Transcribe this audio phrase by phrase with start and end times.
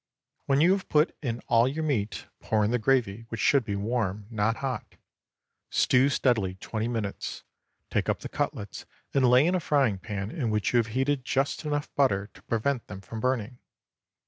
[0.47, 3.75] When you have put in all your meat, pour in the gravy, which should be
[3.75, 4.95] warm—not hot.
[5.69, 7.43] Stew steadily twenty minutes,
[7.91, 11.23] take up the cutlets and lay in a frying pan in which you have heated
[11.23, 13.59] just enough butter to prevent them from burning.